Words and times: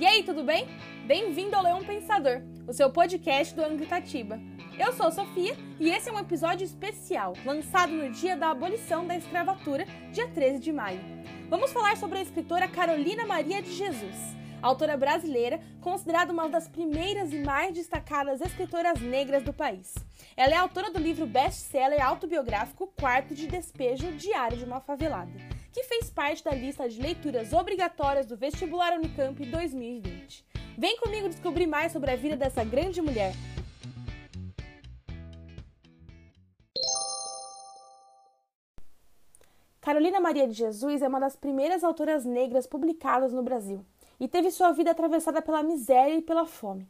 E 0.00 0.06
aí, 0.06 0.22
tudo 0.22 0.42
bem? 0.42 0.66
Bem-vindo 1.06 1.54
ao 1.54 1.62
Leão 1.62 1.84
Pensador, 1.84 2.40
o 2.66 2.72
seu 2.72 2.88
podcast 2.88 3.54
do 3.54 3.62
Anglo 3.62 3.82
Itatiba. 3.82 4.40
Eu 4.78 4.94
sou 4.94 5.12
Sofia 5.12 5.54
e 5.78 5.90
esse 5.90 6.08
é 6.08 6.12
um 6.12 6.18
episódio 6.18 6.64
especial, 6.64 7.34
lançado 7.44 7.92
no 7.92 8.08
dia 8.08 8.34
da 8.34 8.48
abolição 8.48 9.06
da 9.06 9.14
escravatura, 9.14 9.84
dia 10.10 10.26
13 10.26 10.58
de 10.58 10.72
maio. 10.72 11.02
Vamos 11.50 11.70
falar 11.70 11.98
sobre 11.98 12.18
a 12.18 12.22
escritora 12.22 12.66
Carolina 12.66 13.26
Maria 13.26 13.60
de 13.60 13.72
Jesus, 13.72 14.16
autora 14.62 14.96
brasileira, 14.96 15.60
considerada 15.82 16.32
uma 16.32 16.48
das 16.48 16.66
primeiras 16.66 17.30
e 17.34 17.40
mais 17.40 17.74
destacadas 17.74 18.40
escritoras 18.40 19.02
negras 19.02 19.42
do 19.42 19.52
país. 19.52 19.94
Ela 20.34 20.54
é 20.54 20.56
autora 20.56 20.90
do 20.90 20.98
livro 20.98 21.26
best-seller 21.26 22.02
autobiográfico 22.02 22.90
Quarto 22.98 23.34
de 23.34 23.46
Despejo 23.46 24.10
Diário 24.12 24.56
de 24.56 24.64
uma 24.64 24.80
Favelada 24.80 25.59
que 25.72 25.84
fez 25.84 26.10
parte 26.10 26.42
da 26.42 26.50
lista 26.50 26.88
de 26.88 27.00
leituras 27.00 27.52
obrigatórias 27.52 28.26
do 28.26 28.36
Vestibular 28.36 28.92
Unicamp 28.94 29.44
2020. 29.44 30.44
Vem 30.76 30.96
comigo 30.98 31.28
descobrir 31.28 31.66
mais 31.66 31.92
sobre 31.92 32.10
a 32.10 32.16
vida 32.16 32.36
dessa 32.36 32.64
grande 32.64 33.00
mulher. 33.00 33.32
Carolina 39.80 40.20
Maria 40.20 40.46
de 40.46 40.54
Jesus 40.54 41.02
é 41.02 41.08
uma 41.08 41.20
das 41.20 41.36
primeiras 41.36 41.82
autoras 41.82 42.24
negras 42.24 42.66
publicadas 42.66 43.32
no 43.32 43.42
Brasil 43.42 43.84
e 44.18 44.28
teve 44.28 44.50
sua 44.50 44.72
vida 44.72 44.90
atravessada 44.90 45.40
pela 45.40 45.62
miséria 45.62 46.14
e 46.14 46.22
pela 46.22 46.46
fome. 46.46 46.88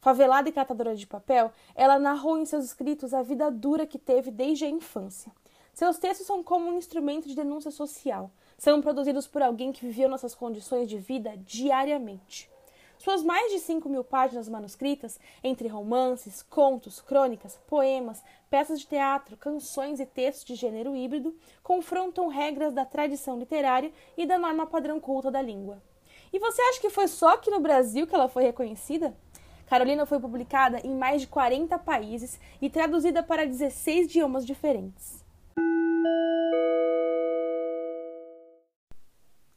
Favelada 0.00 0.48
e 0.48 0.52
catadora 0.52 0.96
de 0.96 1.06
papel, 1.06 1.52
ela 1.74 1.98
narrou 1.98 2.38
em 2.38 2.46
seus 2.46 2.64
escritos 2.64 3.12
a 3.12 3.22
vida 3.22 3.50
dura 3.50 3.86
que 3.86 3.98
teve 3.98 4.30
desde 4.30 4.64
a 4.64 4.68
infância. 4.68 5.30
Seus 5.80 5.96
textos 5.96 6.26
são 6.26 6.42
como 6.42 6.68
um 6.68 6.76
instrumento 6.76 7.26
de 7.26 7.34
denúncia 7.34 7.70
social. 7.70 8.30
São 8.58 8.82
produzidos 8.82 9.26
por 9.26 9.40
alguém 9.40 9.72
que 9.72 9.86
viveu 9.86 10.10
nossas 10.10 10.34
condições 10.34 10.86
de 10.86 10.98
vida 10.98 11.38
diariamente. 11.38 12.50
Suas 12.98 13.22
mais 13.22 13.50
de 13.50 13.60
5 13.60 13.88
mil 13.88 14.04
páginas 14.04 14.46
manuscritas, 14.46 15.18
entre 15.42 15.68
romances, 15.68 16.42
contos, 16.42 17.00
crônicas, 17.00 17.58
poemas, 17.66 18.22
peças 18.50 18.80
de 18.80 18.86
teatro, 18.86 19.38
canções 19.38 20.00
e 20.00 20.04
textos 20.04 20.44
de 20.44 20.54
gênero 20.54 20.94
híbrido, 20.94 21.34
confrontam 21.62 22.28
regras 22.28 22.74
da 22.74 22.84
tradição 22.84 23.38
literária 23.38 23.90
e 24.18 24.26
da 24.26 24.38
norma 24.38 24.66
padrão 24.66 25.00
culta 25.00 25.30
da 25.30 25.40
língua. 25.40 25.82
E 26.30 26.38
você 26.38 26.60
acha 26.60 26.80
que 26.82 26.90
foi 26.90 27.08
só 27.08 27.36
aqui 27.36 27.50
no 27.50 27.58
Brasil 27.58 28.06
que 28.06 28.14
ela 28.14 28.28
foi 28.28 28.42
reconhecida? 28.42 29.16
Carolina 29.64 30.04
foi 30.04 30.20
publicada 30.20 30.78
em 30.86 30.94
mais 30.94 31.22
de 31.22 31.28
40 31.28 31.78
países 31.78 32.38
e 32.60 32.68
traduzida 32.68 33.22
para 33.22 33.46
16 33.46 34.08
idiomas 34.08 34.44
diferentes. 34.44 35.19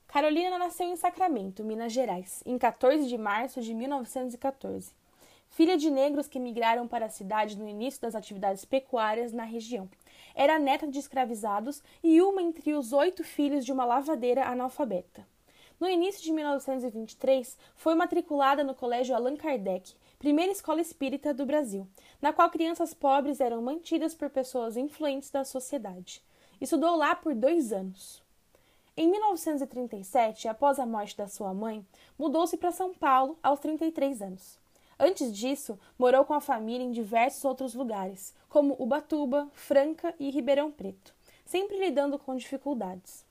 Carolina 0.08 0.60
nasceu 0.60 0.88
em 0.88 0.96
Sacramento, 0.96 1.64
Minas 1.64 1.92
Gerais, 1.92 2.44
em 2.46 2.58
14 2.58 3.08
de 3.08 3.18
março 3.18 3.62
de 3.62 3.74
1914. 3.74 4.94
Filha 5.50 5.76
de 5.76 5.90
negros 5.90 6.28
que 6.28 6.40
migraram 6.40 6.88
para 6.88 7.08
a 7.08 7.10
cidade 7.10 7.58
no 7.58 7.68
início 7.68 8.00
das 8.02 8.14
atividades 8.14 8.64
pecuárias 8.64 9.34
na 9.34 9.44
região. 9.44 9.90
Era 10.36 10.60
neta 10.60 10.88
de 10.88 11.00
escravizados 11.00 11.82
e 12.04 12.22
uma 12.22 12.42
entre 12.42 12.74
os 12.74 12.94
oito 12.94 13.24
filhos 13.24 13.66
de 13.66 13.72
uma 13.72 13.86
lavadeira 13.86 14.46
analfabeta. 14.46 15.26
No 15.80 15.90
início 15.90 16.24
de 16.24 16.32
1923, 16.32 17.58
foi 17.76 17.94
matriculada 17.94 18.64
no 18.64 18.74
Colégio 18.74 19.16
Allan 19.16 19.36
Kardec, 19.36 19.96
primeira 20.24 20.54
escola 20.54 20.80
espírita 20.80 21.34
do 21.34 21.46
Brasil, 21.46 21.86
na 22.22 22.32
qual 22.32 22.50
crianças 22.50 22.94
pobres 22.94 23.42
eram 23.42 23.62
mantidas 23.62 24.16
por 24.16 24.30
pessoas 24.30 24.78
influentes 24.78 25.30
da 25.30 25.44
sociedade. 25.44 26.24
Estudou 26.62 26.96
lá 26.96 27.14
por 27.14 27.36
dois 27.36 27.74
anos. 27.74 28.24
Em 28.96 29.12
1937, 29.12 30.48
após 30.48 30.80
a 30.80 30.86
morte 30.86 31.18
da 31.18 31.28
sua 31.28 31.54
mãe, 31.54 31.86
mudou-se 32.18 32.56
para 32.56 32.72
São 32.72 32.94
Paulo 32.94 33.38
aos 33.44 33.60
33 33.60 34.22
anos. 34.22 34.58
Antes 34.98 35.36
disso, 35.36 35.78
morou 36.00 36.24
com 36.24 36.34
a 36.34 36.40
família 36.40 36.86
em 36.86 36.92
diversos 36.92 37.44
outros 37.44 37.74
lugares, 37.74 38.34
como 38.48 38.78
Ubatuba, 38.80 39.52
Franca 39.52 40.16
e 40.18 40.30
Ribeirão 40.30 40.72
Preto, 40.72 41.14
sempre 41.46 41.78
lidando 41.78 42.18
com 42.18 42.34
dificuldades. 42.38 43.26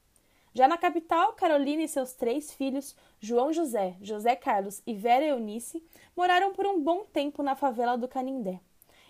Já 0.55 0.69
na 0.69 0.77
capital, 0.77 1.33
Carolina 1.33 1.83
e 1.83 1.89
seus 1.89 2.13
três 2.13 2.53
filhos, 2.53 2.95
João 3.19 3.53
José, 3.55 3.97
José 4.03 4.37
Carlos 4.37 4.83
e 4.87 4.93
Vera 4.95 5.25
Eunice, 5.25 5.83
moraram 6.15 6.53
por 6.53 6.67
um 6.67 6.79
bom 6.79 7.05
tempo 7.05 7.43
na 7.43 7.57
favela 7.57 7.97
do 7.97 8.07
Canindé. 8.07 8.61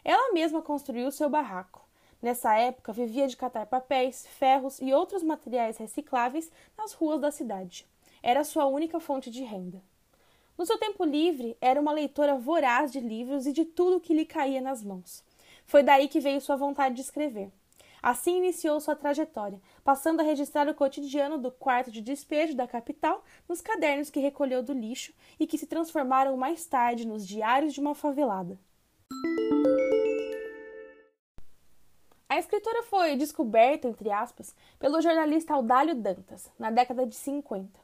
Ela 0.04 0.32
mesma 0.32 0.62
construiu 0.62 1.10
seu 1.10 1.28
barraco. 1.28 1.84
Nessa 2.20 2.54
época, 2.54 2.92
vivia 2.92 3.26
de 3.26 3.36
catar 3.36 3.66
papéis, 3.66 4.24
ferros 4.24 4.80
e 4.80 4.92
outros 4.92 5.24
materiais 5.24 5.78
recicláveis 5.78 6.48
nas 6.78 6.92
ruas 6.92 7.20
da 7.20 7.32
cidade. 7.32 7.88
Era 8.22 8.44
sua 8.44 8.66
única 8.66 9.00
fonte 9.00 9.28
de 9.28 9.42
renda. 9.42 9.82
No 10.56 10.64
seu 10.64 10.78
tempo 10.78 11.04
livre, 11.04 11.56
era 11.60 11.80
uma 11.80 11.90
leitora 11.90 12.36
voraz 12.36 12.92
de 12.92 13.00
livros 13.00 13.46
e 13.46 13.52
de 13.52 13.64
tudo 13.64 13.98
que 13.98 14.14
lhe 14.14 14.24
caía 14.24 14.60
nas 14.60 14.84
mãos. 14.84 15.24
Foi 15.66 15.82
daí 15.82 16.06
que 16.06 16.20
veio 16.20 16.40
sua 16.40 16.54
vontade 16.54 16.94
de 16.94 17.00
escrever. 17.00 17.50
Assim 18.02 18.38
iniciou 18.38 18.80
sua 18.80 18.96
trajetória, 18.96 19.60
passando 19.84 20.18
a 20.18 20.24
registrar 20.24 20.68
o 20.68 20.74
cotidiano 20.74 21.38
do 21.38 21.52
quarto 21.52 21.88
de 21.88 22.00
despejo 22.00 22.56
da 22.56 22.66
capital 22.66 23.22
nos 23.48 23.60
cadernos 23.60 24.10
que 24.10 24.18
recolheu 24.18 24.60
do 24.60 24.72
lixo 24.72 25.14
e 25.38 25.46
que 25.46 25.56
se 25.56 25.68
transformaram 25.68 26.36
mais 26.36 26.66
tarde 26.66 27.06
nos 27.06 27.24
diários 27.24 27.72
de 27.72 27.78
uma 27.78 27.94
favelada. 27.94 28.58
A 32.28 32.38
escritora 32.38 32.82
foi 32.82 33.14
descoberta, 33.14 33.86
entre 33.86 34.10
aspas, 34.10 34.52
pelo 34.80 35.00
jornalista 35.00 35.54
Audálio 35.54 35.94
Dantas, 35.94 36.50
na 36.58 36.72
década 36.72 37.06
de 37.06 37.14
50. 37.14 37.78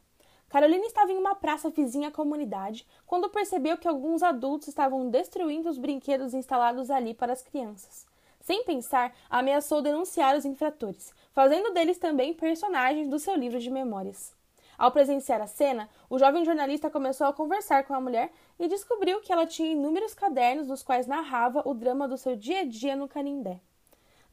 Carolina 0.48 0.84
estava 0.86 1.12
em 1.12 1.18
uma 1.18 1.36
praça 1.36 1.70
vizinha 1.70 2.08
à 2.08 2.10
comunidade 2.10 2.84
quando 3.06 3.30
percebeu 3.30 3.78
que 3.78 3.86
alguns 3.86 4.24
adultos 4.24 4.66
estavam 4.66 5.10
destruindo 5.10 5.68
os 5.68 5.78
brinquedos 5.78 6.34
instalados 6.34 6.90
ali 6.90 7.14
para 7.14 7.32
as 7.32 7.42
crianças. 7.42 8.06
Sem 8.48 8.64
pensar, 8.64 9.14
ameaçou 9.28 9.82
denunciar 9.82 10.34
os 10.34 10.46
infratores, 10.46 11.12
fazendo 11.34 11.70
deles 11.74 11.98
também 11.98 12.32
personagens 12.32 13.06
do 13.06 13.18
seu 13.18 13.34
livro 13.34 13.60
de 13.60 13.68
memórias. 13.68 14.34
Ao 14.78 14.90
presenciar 14.90 15.42
a 15.42 15.46
cena, 15.46 15.86
o 16.08 16.18
jovem 16.18 16.46
jornalista 16.46 16.88
começou 16.88 17.26
a 17.26 17.32
conversar 17.34 17.84
com 17.84 17.92
a 17.92 18.00
mulher 18.00 18.32
e 18.58 18.66
descobriu 18.66 19.20
que 19.20 19.30
ela 19.30 19.44
tinha 19.44 19.72
inúmeros 19.72 20.14
cadernos 20.14 20.66
nos 20.66 20.82
quais 20.82 21.06
narrava 21.06 21.60
o 21.66 21.74
drama 21.74 22.08
do 22.08 22.16
seu 22.16 22.34
dia 22.34 22.60
a 22.60 22.64
dia 22.64 22.96
no 22.96 23.06
Canindé. 23.06 23.60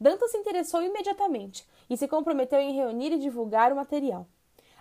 Dantas 0.00 0.30
se 0.30 0.38
interessou 0.38 0.82
imediatamente 0.82 1.68
e 1.90 1.94
se 1.94 2.08
comprometeu 2.08 2.58
em 2.58 2.72
reunir 2.72 3.12
e 3.12 3.18
divulgar 3.18 3.70
o 3.70 3.76
material. 3.76 4.26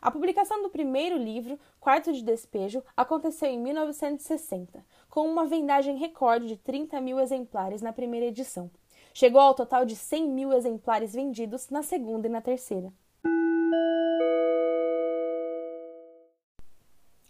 A 0.02 0.10
publicação 0.10 0.64
do 0.64 0.70
primeiro 0.70 1.18
livro, 1.18 1.60
Quarto 1.82 2.14
de 2.14 2.24
Despejo, 2.24 2.82
aconteceu 2.96 3.50
em 3.50 3.60
1960, 3.60 4.86
com 5.10 5.28
uma 5.28 5.46
vendagem 5.46 5.98
recorde 5.98 6.48
de 6.48 6.56
30 6.56 7.02
mil 7.02 7.20
exemplares 7.20 7.82
na 7.82 7.92
primeira 7.92 8.28
edição. 8.28 8.72
Chegou 9.16 9.42
ao 9.42 9.56
total 9.56 9.86
de 9.86 9.96
100 9.96 10.30
mil 10.30 10.54
exemplares 10.54 11.14
vendidos 11.14 11.70
na 11.70 11.82
segunda 11.82 12.28
e 12.28 12.30
na 12.30 12.42
terceira. 12.42 12.94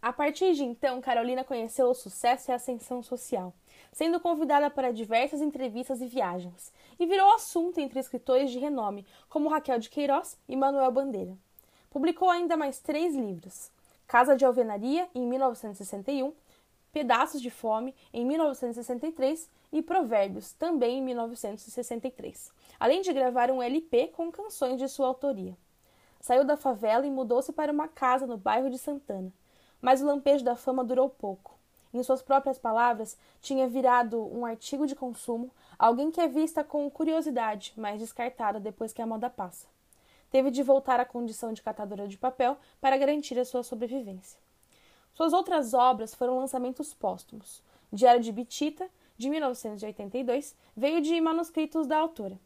A 0.02 0.12
partir 0.12 0.54
de 0.54 0.64
então, 0.64 1.00
Carolina 1.00 1.46
conheceu 1.46 1.88
o 1.88 1.94
sucesso 1.94 2.50
e 2.50 2.52
a 2.52 2.56
ascensão 2.56 3.02
social 3.02 3.54
sendo 3.96 4.20
convidada 4.20 4.70
para 4.70 4.92
diversas 4.92 5.42
entrevistas 5.42 6.02
e 6.02 6.08
viagens, 6.08 6.74
e 7.00 7.06
virou 7.06 7.34
assunto 7.34 7.80
entre 7.80 7.98
escritores 7.98 8.52
de 8.52 8.60
renome, 8.60 9.06
como 9.30 9.48
Raquel 9.48 9.80
de 9.80 9.90
Queiroz 9.90 10.38
e 10.50 10.56
Manuel 10.56 10.92
Bandeira. 10.92 11.38
Publicou 11.90 12.30
ainda 12.30 12.58
mais 12.58 12.80
três 12.80 13.16
livros: 13.16 13.72
Casa 14.06 14.36
de 14.36 14.44
Alvenaria, 14.44 15.08
em 15.16 15.26
1961, 15.26 16.34
Pedaços 16.96 17.42
de 17.42 17.50
Fome, 17.50 17.94
em 18.14 18.24
1963 18.24 19.50
e 19.74 19.82
Provérbios, 19.82 20.54
também 20.54 21.00
em 21.00 21.02
1963, 21.02 22.54
além 22.80 23.02
de 23.02 23.12
gravar 23.12 23.52
um 23.52 23.62
LP 23.62 24.14
com 24.16 24.32
canções 24.32 24.78
de 24.78 24.88
sua 24.88 25.08
autoria. 25.08 25.58
Saiu 26.22 26.46
da 26.46 26.56
favela 26.56 27.06
e 27.06 27.12
mudou-se 27.12 27.52
para 27.52 27.70
uma 27.70 27.90
casa 27.90 28.26
no 28.26 28.38
bairro 28.38 28.70
de 28.70 28.78
Santana, 28.78 29.30
mas 29.82 30.02
o 30.02 30.06
lampejo 30.06 30.46
da 30.46 30.56
fama 30.56 30.86
durou 30.86 31.10
pouco 31.10 31.60
em 31.94 32.02
suas 32.02 32.22
próprias 32.22 32.58
palavras, 32.58 33.18
tinha 33.42 33.68
virado 33.68 34.26
um 34.34 34.46
artigo 34.46 34.88
de 34.88 34.96
consumo, 34.96 35.52
alguém 35.78 36.10
que 36.10 36.22
é 36.22 36.30
vista 36.30 36.64
com 36.64 36.90
curiosidade, 36.90 37.74
mas 37.76 38.00
descartada 38.00 38.58
depois 38.58 38.94
que 38.94 39.02
a 39.02 39.08
moda 39.08 39.30
passa. 39.30 39.68
Teve 40.32 40.50
de 40.50 40.64
voltar 40.64 41.02
à 41.02 41.06
condição 41.06 41.52
de 41.52 41.62
catadora 41.62 42.08
de 42.08 42.18
papel 42.18 42.58
para 42.80 42.98
garantir 42.98 43.38
a 43.38 43.44
sua 43.44 43.64
sobrevivência. 43.64 44.45
Suas 45.16 45.32
outras 45.32 45.74
obras 45.74 46.14
foram 46.14 46.38
lançamentos 46.38 46.94
póstumos. 46.94 47.64
Diário 47.92 48.22
de 48.22 48.34
Bitita, 48.34 48.90
de 49.18 49.30
1982, 49.30 50.54
veio 50.76 51.00
de 51.00 51.20
manuscritos 51.22 51.88
da 51.88 51.98
autora. 51.98 52.38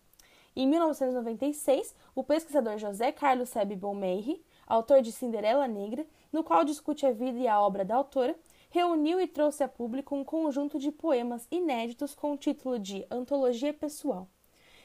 Em 0.56 0.68
1996, 0.68 1.96
o 2.14 2.24
pesquisador 2.24 2.78
José 2.78 3.12
Carlos 3.12 3.50
Sebe 3.50 3.76
Bonmeire, 3.76 4.46
autor 4.68 5.02
de 5.02 5.12
Cinderela 5.12 5.68
Negra, 5.68 6.06
no 6.32 6.44
qual 6.44 6.64
discute 6.64 7.08
a 7.08 7.12
vida 7.12 7.40
e 7.40 7.48
a 7.48 7.60
obra 7.60 7.84
da 7.84 7.96
autora, 7.96 8.36
reuniu 8.70 9.20
e 9.20 9.26
trouxe 9.26 9.64
a 9.64 9.68
público 9.68 10.16
um 10.16 10.24
conjunto 10.24 10.78
de 10.78 10.92
poemas 10.92 11.48
inéditos 11.50 12.14
com 12.14 12.34
o 12.34 12.38
título 12.38 12.78
de 12.78 13.04
Antologia 13.10 13.74
Pessoal. 13.74 14.28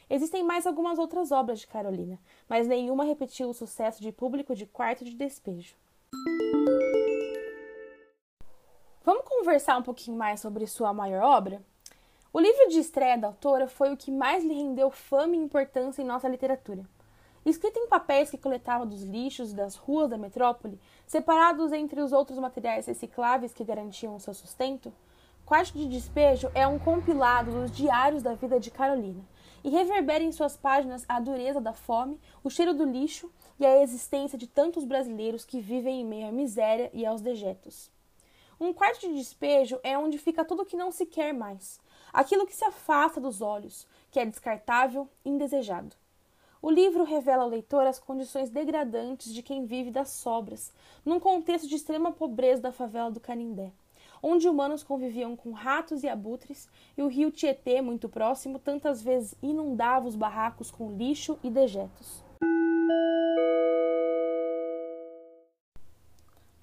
Existem 0.09 0.43
mais 0.43 0.65
algumas 0.65 0.97
outras 0.97 1.31
obras 1.31 1.59
de 1.59 1.67
Carolina, 1.67 2.17
mas 2.49 2.67
nenhuma 2.67 3.03
repetiu 3.03 3.47
o 3.49 3.53
sucesso 3.53 4.01
de 4.01 4.11
público 4.11 4.55
de 4.55 4.65
Quarto 4.65 5.05
de 5.05 5.13
Despejo. 5.13 5.75
Conversar 9.45 9.77
um 9.77 9.83
pouquinho 9.83 10.17
mais 10.17 10.39
sobre 10.39 10.65
sua 10.65 10.91
maior 10.91 11.21
obra? 11.21 11.61
O 12.33 12.39
livro 12.39 12.67
de 12.67 12.79
estreia 12.79 13.15
da 13.15 13.27
autora 13.27 13.67
foi 13.67 13.93
o 13.93 13.95
que 13.95 14.09
mais 14.09 14.43
lhe 14.43 14.55
rendeu 14.55 14.89
fama 14.89 15.35
e 15.35 15.37
importância 15.37 16.01
em 16.01 16.05
nossa 16.05 16.27
literatura. 16.27 16.83
Escrito 17.45 17.77
em 17.77 17.87
papéis 17.87 18.31
que 18.31 18.39
coletava 18.39 18.87
dos 18.87 19.03
lixos 19.03 19.53
das 19.53 19.75
ruas 19.75 20.09
da 20.09 20.17
metrópole, 20.17 20.81
separados 21.05 21.71
entre 21.71 22.01
os 22.01 22.11
outros 22.11 22.39
materiais 22.39 22.87
recicláveis 22.87 23.53
que 23.53 23.63
garantiam 23.63 24.17
seu 24.17 24.33
sustento, 24.33 24.91
Quarto 25.45 25.77
de 25.77 25.87
Despejo 25.89 26.49
é 26.55 26.65
um 26.65 26.79
compilado 26.79 27.51
dos 27.51 27.69
diários 27.69 28.23
da 28.23 28.33
vida 28.33 28.59
de 28.59 28.71
Carolina 28.71 29.23
e 29.63 29.69
reverbera 29.69 30.23
em 30.23 30.31
suas 30.31 30.57
páginas 30.57 31.05
a 31.07 31.19
dureza 31.19 31.61
da 31.61 31.71
fome, 31.71 32.19
o 32.43 32.49
cheiro 32.49 32.73
do 32.73 32.83
lixo 32.83 33.31
e 33.59 33.65
a 33.67 33.83
existência 33.83 34.39
de 34.39 34.47
tantos 34.47 34.83
brasileiros 34.83 35.45
que 35.45 35.61
vivem 35.61 36.01
em 36.01 36.03
meio 36.03 36.29
à 36.29 36.31
miséria 36.31 36.89
e 36.91 37.05
aos 37.05 37.21
dejetos. 37.21 37.93
Um 38.59 38.71
quarto 38.71 39.01
de 39.01 39.13
despejo 39.13 39.79
é 39.83 39.97
onde 39.97 40.17
fica 40.17 40.45
tudo 40.45 40.65
que 40.65 40.77
não 40.77 40.89
se 40.89 41.05
quer 41.05 41.33
mais, 41.33 41.79
aquilo 42.13 42.47
que 42.47 42.55
se 42.55 42.63
afasta 42.63 43.19
dos 43.19 43.41
olhos, 43.41 43.85
que 44.09 44.19
é 44.19 44.25
descartável, 44.25 45.09
indesejado. 45.25 45.95
O 46.61 46.71
livro 46.71 47.03
revela 47.03 47.43
ao 47.43 47.49
leitor 47.49 47.85
as 47.85 47.99
condições 47.99 48.49
degradantes 48.49 49.33
de 49.33 49.43
quem 49.43 49.65
vive 49.65 49.91
das 49.91 50.09
sobras, 50.09 50.73
num 51.05 51.19
contexto 51.19 51.67
de 51.67 51.75
extrema 51.75 52.11
pobreza 52.11 52.61
da 52.61 52.71
favela 52.71 53.11
do 53.11 53.19
Canindé, 53.19 53.71
onde 54.23 54.47
humanos 54.47 54.83
conviviam 54.83 55.35
com 55.35 55.51
ratos 55.51 56.01
e 56.01 56.07
abutres, 56.07 56.69
e 56.97 57.03
o 57.03 57.07
rio 57.07 57.29
Tietê, 57.31 57.81
muito 57.81 58.07
próximo, 58.07 58.57
tantas 58.57 59.03
vezes 59.03 59.35
inundava 59.43 60.07
os 60.07 60.15
barracos 60.15 60.71
com 60.71 60.95
lixo 60.95 61.37
e 61.43 61.49
dejetos. 61.49 62.23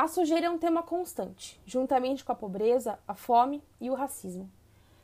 A 0.03 0.09
sujeira 0.09 0.47
é 0.47 0.51
um 0.51 0.59
tema 0.59 0.83
constante, 0.83 1.61
juntamente 1.65 2.25
com 2.25 2.33
a 2.33 2.35
pobreza, 2.35 2.99
a 3.07 3.15
fome 3.15 3.63
e 3.81 3.89
o 3.89 3.95
racismo. 3.95 4.51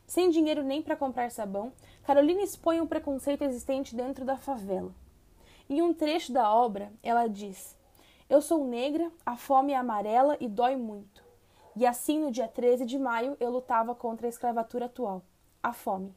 Sem 0.05 0.29
dinheiro 0.29 0.61
nem 0.61 0.81
para 0.81 0.97
comprar 0.97 1.31
sabão, 1.31 1.71
Carolina 2.03 2.41
expõe 2.41 2.81
um 2.81 2.85
preconceito 2.85 3.45
existente 3.45 3.95
dentro 3.95 4.25
da 4.25 4.35
favela. 4.35 4.93
Em 5.69 5.81
um 5.81 5.93
trecho 5.93 6.33
da 6.33 6.53
obra, 6.53 6.91
ela 7.01 7.27
diz: 7.27 7.77
Eu 8.29 8.41
sou 8.41 8.67
negra, 8.67 9.09
a 9.25 9.37
fome 9.37 9.71
é 9.71 9.77
amarela 9.77 10.35
e 10.37 10.49
dói 10.49 10.75
muito. 10.75 11.23
E 11.77 11.85
assim, 11.85 12.19
no 12.19 12.29
dia 12.29 12.49
13 12.49 12.85
de 12.85 12.99
maio, 12.99 13.37
eu 13.39 13.49
lutava 13.49 13.95
contra 13.95 14.27
a 14.27 14.29
escravatura 14.29 14.87
atual, 14.87 15.23
a 15.63 15.71
fome. 15.71 16.13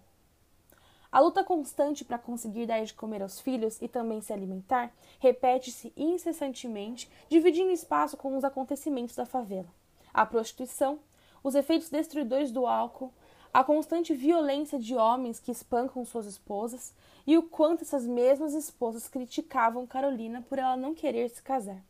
A 1.12 1.20
luta 1.20 1.44
constante 1.44 2.06
para 2.06 2.16
conseguir 2.16 2.64
dar 2.64 2.82
de 2.82 2.94
comer 2.94 3.22
aos 3.22 3.38
filhos 3.38 3.76
e 3.82 3.86
também 3.86 4.22
se 4.22 4.32
alimentar 4.32 4.90
repete-se 5.20 5.92
incessantemente, 5.94 7.06
dividindo 7.28 7.70
espaço 7.70 8.16
com 8.16 8.34
os 8.34 8.44
acontecimentos 8.44 9.14
da 9.14 9.26
favela. 9.26 9.68
A 10.14 10.24
prostituição, 10.24 10.98
os 11.44 11.54
efeitos 11.54 11.90
destruidores 11.90 12.50
do 12.50 12.66
álcool, 12.66 13.12
a 13.52 13.62
constante 13.62 14.14
violência 14.14 14.78
de 14.78 14.94
homens 14.94 15.38
que 15.38 15.52
espancam 15.52 16.02
suas 16.06 16.24
esposas 16.24 16.94
e 17.26 17.36
o 17.36 17.42
quanto 17.42 17.82
essas 17.82 18.06
mesmas 18.06 18.54
esposas 18.54 19.06
criticavam 19.06 19.86
Carolina 19.86 20.40
por 20.48 20.58
ela 20.58 20.78
não 20.78 20.94
querer 20.94 21.28
se 21.28 21.42
casar. 21.42 21.84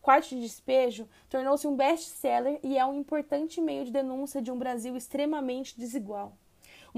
Quarto 0.00 0.30
de 0.30 0.40
Despejo 0.40 1.06
tornou-se 1.28 1.66
um 1.66 1.76
best-seller 1.76 2.58
e 2.62 2.78
é 2.78 2.86
um 2.86 2.94
importante 2.94 3.60
meio 3.60 3.84
de 3.84 3.90
denúncia 3.90 4.40
de 4.40 4.50
um 4.50 4.58
Brasil 4.58 4.96
extremamente 4.96 5.78
desigual. 5.78 6.32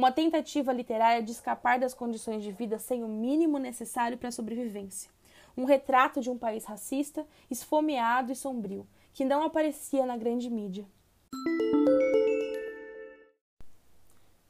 Uma 0.00 0.10
tentativa 0.10 0.72
literária 0.72 1.22
de 1.22 1.30
escapar 1.30 1.78
das 1.78 1.92
condições 1.92 2.42
de 2.42 2.50
vida 2.50 2.78
sem 2.78 3.04
o 3.04 3.06
mínimo 3.06 3.58
necessário 3.58 4.16
para 4.16 4.30
a 4.30 4.32
sobrevivência. 4.32 5.10
Um 5.54 5.64
retrato 5.64 6.22
de 6.22 6.30
um 6.30 6.38
país 6.38 6.64
racista, 6.64 7.26
esfomeado 7.50 8.32
e 8.32 8.34
sombrio, 8.34 8.88
que 9.12 9.26
não 9.26 9.42
aparecia 9.42 10.06
na 10.06 10.16
grande 10.16 10.48
mídia. 10.48 10.86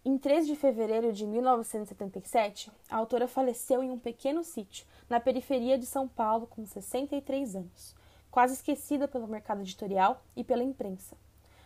Em 0.05 0.17
3 0.17 0.47
de 0.47 0.55
fevereiro 0.55 1.13
de 1.13 1.27
1977, 1.27 2.71
a 2.89 2.99
autora 2.99 3.27
faleceu 3.27 3.83
em 3.83 3.91
um 3.91 3.99
pequeno 3.99 4.45
sítio, 4.45 4.87
na 5.09 5.19
periferia 5.19 5.77
de 5.77 5.85
São 5.85 6.07
Paulo, 6.07 6.47
com 6.47 6.65
63 6.65 7.57
anos, 7.57 7.97
quase 8.31 8.55
esquecida 8.55 9.09
pelo 9.09 9.27
mercado 9.27 9.63
editorial 9.63 10.23
e 10.37 10.45
pela 10.45 10.63
imprensa. 10.63 11.17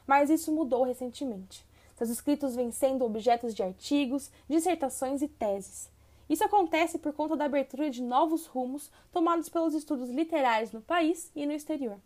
Mas 0.07 0.31
isso 0.31 0.51
mudou 0.51 0.85
recentemente. 0.85 1.67
Seus 1.95 2.11
escritos 2.11 2.57
vêm 2.57 2.71
sendo 2.71 3.05
objetos 3.05 3.55
de 3.55 3.63
artigos, 3.63 4.31
dissertações 4.49 5.23
e 5.23 5.29
teses. 5.29 5.91
Isso 6.29 6.45
acontece 6.45 6.99
por 6.99 7.13
conta 7.13 7.37
da 7.37 7.45
abertura 7.45 7.91
de 7.91 8.03
novos 8.03 8.47
rumos 8.47 8.91
tomados 9.13 9.49
pelos 9.49 9.75
estudos 9.75 10.11
literários 10.11 10.73
no 10.73 10.81
país 10.81 11.31
e 11.37 11.47
no 11.47 11.53
exterior, 11.53 11.99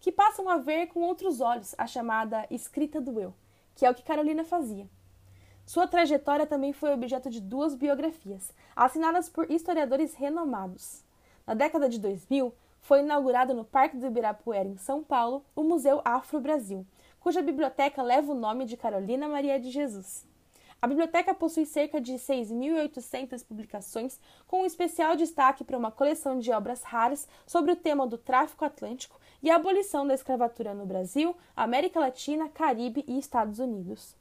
que 0.00 0.10
passam 0.10 0.48
a 0.48 0.56
ver 0.56 0.88
com 0.88 1.00
outros 1.00 1.40
olhos 1.40 1.74
a 1.78 1.86
chamada 1.86 2.46
escrita 2.50 3.00
do 3.00 3.20
eu, 3.20 3.32
que 3.74 3.86
é 3.86 3.90
o 3.90 3.94
que 3.94 4.02
Carolina 4.02 4.44
fazia. 4.44 4.86
Sua 5.64 5.86
trajetória 5.86 6.46
também 6.46 6.72
foi 6.72 6.92
objeto 6.92 7.30
de 7.30 7.40
duas 7.40 7.74
biografias, 7.74 8.52
assinadas 8.74 9.28
por 9.28 9.50
historiadores 9.50 10.14
renomados. 10.14 11.04
Na 11.46 11.54
década 11.54 11.88
de 11.88 12.00
2000, 12.00 12.52
foi 12.80 13.00
inaugurado 13.00 13.54
no 13.54 13.64
Parque 13.64 13.96
do 13.96 14.06
Ibirapuera, 14.06 14.68
em 14.68 14.76
São 14.76 15.04
Paulo, 15.04 15.44
o 15.54 15.62
Museu 15.62 16.02
Afro-Brasil, 16.04 16.84
cuja 17.22 17.40
biblioteca 17.40 18.02
leva 18.02 18.32
o 18.32 18.34
nome 18.34 18.66
de 18.66 18.76
Carolina 18.76 19.28
Maria 19.28 19.58
de 19.58 19.70
Jesus. 19.70 20.26
A 20.80 20.88
biblioteca 20.88 21.32
possui 21.32 21.64
cerca 21.64 22.00
de 22.00 22.14
6.800 22.14 23.46
publicações, 23.46 24.18
com 24.48 24.62
um 24.62 24.66
especial 24.66 25.14
destaque 25.14 25.62
para 25.62 25.78
uma 25.78 25.92
coleção 25.92 26.40
de 26.40 26.50
obras 26.50 26.82
raras 26.82 27.28
sobre 27.46 27.70
o 27.70 27.76
tema 27.76 28.04
do 28.04 28.18
tráfico 28.18 28.64
atlântico 28.64 29.20
e 29.40 29.48
a 29.48 29.54
abolição 29.54 30.04
da 30.04 30.14
escravatura 30.14 30.74
no 30.74 30.84
Brasil, 30.84 31.36
América 31.54 32.00
Latina, 32.00 32.48
Caribe 32.48 33.04
e 33.06 33.16
Estados 33.16 33.60
Unidos. 33.60 34.16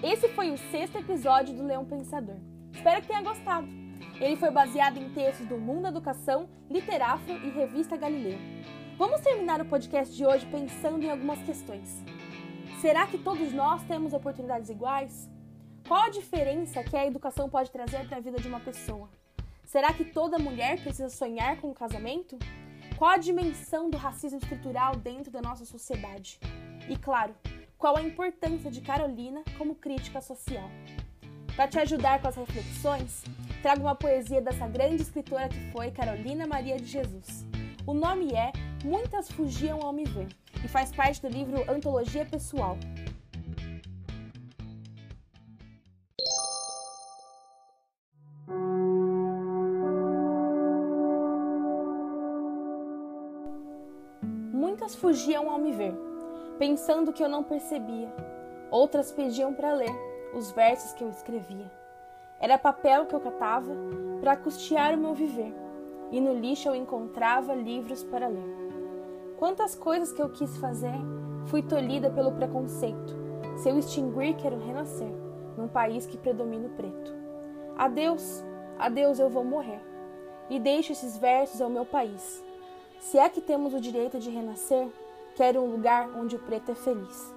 Esse 0.00 0.28
foi 0.28 0.52
o 0.52 0.58
sexto 0.70 0.96
episódio 0.96 1.56
do 1.56 1.64
Leão 1.64 1.84
Pensador. 1.84 2.36
Espero 2.72 3.00
que 3.00 3.08
tenha 3.08 3.22
gostado. 3.22 3.66
Ele 4.20 4.36
foi 4.36 4.52
baseado 4.52 4.98
em 4.98 5.12
textos 5.12 5.48
do 5.48 5.58
Mundo 5.58 5.88
Educação, 5.88 6.48
Literafro 6.70 7.34
e 7.34 7.50
Revista 7.50 7.96
Galileu. 7.96 8.38
Vamos 9.00 9.22
terminar 9.22 9.62
o 9.62 9.64
podcast 9.64 10.14
de 10.14 10.26
hoje 10.26 10.44
pensando 10.44 11.02
em 11.02 11.10
algumas 11.10 11.42
questões. 11.42 12.04
Será 12.82 13.06
que 13.06 13.16
todos 13.16 13.50
nós 13.50 13.82
temos 13.84 14.12
oportunidades 14.12 14.68
iguais? 14.68 15.26
Qual 15.88 16.02
a 16.02 16.10
diferença 16.10 16.84
que 16.84 16.94
a 16.94 17.06
educação 17.06 17.48
pode 17.48 17.70
trazer 17.70 18.06
para 18.06 18.18
a 18.18 18.20
vida 18.20 18.38
de 18.38 18.46
uma 18.46 18.60
pessoa? 18.60 19.08
Será 19.64 19.90
que 19.94 20.04
toda 20.04 20.38
mulher 20.38 20.82
precisa 20.82 21.08
sonhar 21.08 21.58
com 21.62 21.68
o 21.68 21.70
um 21.70 21.74
casamento? 21.74 22.38
Qual 22.98 23.10
a 23.10 23.16
dimensão 23.16 23.88
do 23.88 23.96
racismo 23.96 24.38
estrutural 24.38 24.94
dentro 24.96 25.32
da 25.32 25.40
nossa 25.40 25.64
sociedade? 25.64 26.38
E 26.86 26.94
claro, 26.94 27.34
qual 27.78 27.96
a 27.96 28.02
importância 28.02 28.70
de 28.70 28.82
Carolina 28.82 29.42
como 29.56 29.76
crítica 29.76 30.20
social. 30.20 30.68
Para 31.56 31.68
te 31.68 31.78
ajudar 31.78 32.20
com 32.20 32.28
as 32.28 32.36
reflexões, 32.36 33.24
trago 33.62 33.80
uma 33.80 33.94
poesia 33.94 34.42
dessa 34.42 34.68
grande 34.68 35.00
escritora 35.00 35.48
que 35.48 35.70
foi 35.72 35.90
Carolina 35.90 36.46
Maria 36.46 36.76
de 36.76 36.84
Jesus. 36.84 37.46
O 37.86 37.94
nome 37.94 38.34
é 38.34 38.52
Muitas 38.84 39.30
Fugiam 39.30 39.80
ao 39.82 39.92
Me 39.92 40.04
Ver 40.04 40.28
e 40.64 40.68
faz 40.68 40.90
parte 40.90 41.20
do 41.20 41.28
livro 41.28 41.70
Antologia 41.70 42.24
Pessoal. 42.24 42.78
Muitas 54.52 54.94
fugiam 54.94 55.50
ao 55.50 55.58
me 55.58 55.72
ver 55.72 55.94
pensando 56.58 57.12
que 57.12 57.22
eu 57.22 57.28
não 57.28 57.42
percebia. 57.44 58.12
Outras 58.70 59.12
pediam 59.12 59.52
para 59.52 59.72
ler 59.72 59.92
os 60.34 60.52
versos 60.52 60.92
que 60.92 61.04
eu 61.04 61.10
escrevia. 61.10 61.70
Era 62.38 62.58
papel 62.58 63.06
que 63.06 63.14
eu 63.14 63.20
catava 63.20 63.74
para 64.20 64.36
custear 64.36 64.94
o 64.94 64.98
meu 64.98 65.14
viver, 65.14 65.54
e 66.10 66.20
no 66.20 66.34
lixo 66.34 66.68
eu 66.68 66.74
encontrava 66.74 67.54
livros 67.54 68.02
para 68.04 68.28
ler. 68.28 68.59
Quantas 69.40 69.74
coisas 69.74 70.12
que 70.12 70.22
eu 70.22 70.28
quis 70.28 70.56
fazer, 70.58 70.94
fui 71.46 71.62
tolhida 71.62 72.08
pelo 72.10 72.30
preconceito. 72.30 73.18
Se 73.56 73.68
eu 73.68 73.76
extinguir, 73.76 74.36
quero 74.36 74.64
renascer 74.64 75.12
num 75.56 75.66
país 75.66 76.06
que 76.06 76.16
predomina 76.16 76.68
o 76.68 76.76
preto. 76.76 77.12
Adeus, 77.76 78.44
adeus, 78.78 79.18
eu 79.18 79.28
vou 79.28 79.42
morrer. 79.42 79.80
E 80.48 80.60
deixo 80.60 80.92
esses 80.92 81.18
versos 81.18 81.60
ao 81.60 81.68
meu 81.68 81.84
país. 81.84 82.44
Se 83.00 83.18
é 83.18 83.28
que 83.28 83.40
temos 83.40 83.74
o 83.74 83.80
direito 83.80 84.20
de 84.20 84.30
renascer, 84.30 84.88
Quero 85.34 85.62
um 85.62 85.70
lugar 85.70 86.10
onde 86.16 86.36
o 86.36 86.38
preto 86.38 86.72
é 86.72 86.74
feliz. 86.74 87.34